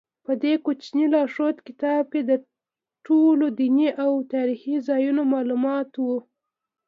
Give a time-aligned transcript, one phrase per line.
[0.25, 2.31] په دې کوچني لارښود کتاب کې د
[3.05, 6.05] ټولو دیني او تاریخي ځایونو معلومات و.